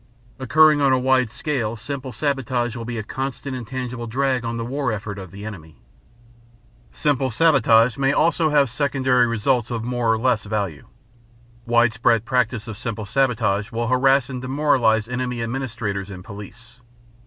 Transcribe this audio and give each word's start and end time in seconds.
Occurring 0.39 0.81
on 0.81 0.91
a 0.91 0.97
wide 0.97 1.29
scale, 1.29 1.75
simple 1.75 2.11
sabotage 2.11 2.75
will 2.75 2.85
be 2.85 2.97
a 2.97 3.03
constant 3.03 3.55
and 3.55 3.67
tangible 3.67 4.07
drag 4.07 4.43
on 4.43 4.57
the 4.57 4.65
war 4.65 4.91
effort 4.91 5.19
of 5.19 5.29
the 5.29 5.45
enemy. 5.45 5.75
Simple 6.91 7.29
sabotage 7.29 7.99
may 7.99 8.11
also 8.11 8.49
have 8.49 8.71
secondary 8.71 9.27
results 9.27 9.69
of 9.69 9.83
more 9.83 10.11
or 10.11 10.17
less 10.17 10.45
value. 10.45 10.87
Widespread 11.67 12.25
practice 12.25 12.67
of 12.67 12.79
simple 12.79 13.05
sabotage 13.05 13.71
will 13.71 13.89
harass 13.89 14.27
and 14.27 14.41
demoralize 14.41 15.07
enemy 15.07 15.43
administrators 15.43 16.09
and 16.09 16.23
police. 16.25 16.81